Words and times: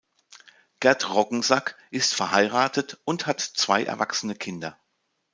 Gerd 0.79 1.13
Roggensack 1.13 1.77
ist 1.91 2.15
verheiratet 2.15 2.99
und 3.05 3.27
hat 3.27 3.39
zwei 3.39 3.83
erwachsene 3.83 4.33
Kinder. 4.33 4.75